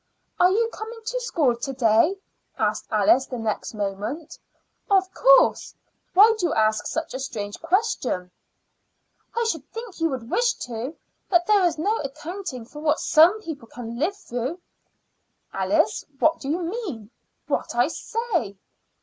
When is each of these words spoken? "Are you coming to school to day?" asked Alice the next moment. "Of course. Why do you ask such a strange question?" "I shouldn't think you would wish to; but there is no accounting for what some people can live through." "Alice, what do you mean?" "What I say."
"Are 0.39 0.49
you 0.49 0.67
coming 0.73 1.01
to 1.05 1.19
school 1.19 1.55
to 1.57 1.73
day?" 1.73 2.17
asked 2.57 2.87
Alice 2.89 3.27
the 3.27 3.37
next 3.37 3.75
moment. 3.75 4.39
"Of 4.89 5.13
course. 5.13 5.75
Why 6.15 6.33
do 6.39 6.47
you 6.47 6.53
ask 6.55 6.87
such 6.87 7.13
a 7.13 7.19
strange 7.19 7.61
question?" 7.61 8.31
"I 9.35 9.43
shouldn't 9.47 9.69
think 9.71 9.99
you 10.01 10.09
would 10.09 10.27
wish 10.31 10.53
to; 10.61 10.97
but 11.29 11.45
there 11.45 11.63
is 11.65 11.77
no 11.77 11.97
accounting 11.97 12.65
for 12.65 12.79
what 12.79 12.99
some 12.99 13.43
people 13.43 13.67
can 13.67 13.99
live 13.99 14.15
through." 14.15 14.59
"Alice, 15.53 16.03
what 16.17 16.39
do 16.39 16.49
you 16.49 16.63
mean?" 16.63 17.11
"What 17.45 17.75
I 17.75 17.87
say." 17.87 18.57